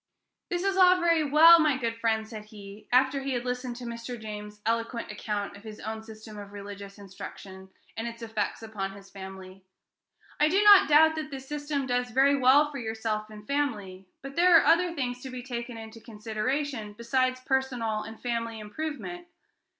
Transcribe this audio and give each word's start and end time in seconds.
"This 0.49 0.63
is 0.63 0.77
all 0.77 0.99
very 0.99 1.23
well, 1.23 1.59
my 1.59 1.77
good 1.77 1.95
friend," 1.95 2.27
said 2.27 2.45
he, 2.45 2.87
after 2.91 3.21
he 3.21 3.33
had 3.33 3.45
listened 3.45 3.75
to 3.75 3.83
Mr. 3.85 4.19
James's 4.19 4.59
eloquent 4.65 5.11
account 5.11 5.55
of 5.55 5.61
his 5.61 5.79
own 5.79 6.01
system 6.01 6.39
of 6.39 6.53
religious 6.53 6.97
instruction, 6.97 7.69
and 7.95 8.07
its 8.07 8.23
effects 8.23 8.63
upon 8.63 8.93
his 8.93 9.11
family, 9.11 9.63
"I 10.39 10.47
do 10.49 10.63
not 10.63 10.89
doubt 10.89 11.13
that 11.17 11.29
this 11.29 11.47
system 11.47 11.85
does 11.85 12.09
very 12.09 12.35
well 12.35 12.71
for 12.71 12.79
yourself 12.79 13.29
and 13.29 13.45
family; 13.45 14.07
but 14.23 14.35
there 14.35 14.57
are 14.57 14.65
other 14.65 14.91
things 14.95 15.21
to 15.21 15.29
be 15.29 15.43
taken 15.43 15.77
into 15.77 16.01
consideration 16.01 16.93
besides 16.97 17.39
personal 17.41 18.01
and 18.01 18.19
family 18.19 18.57
improvement. 18.59 19.27